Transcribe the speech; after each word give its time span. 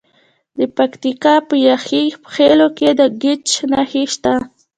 د 0.57 0.59
پکتیکا 0.77 1.35
په 1.47 1.55
یحیی 1.67 2.05
خیل 2.33 2.59
کې 2.77 2.89
د 2.99 3.01
ګچ 3.21 3.47
نښې 3.71 4.03
شته. 4.13 4.33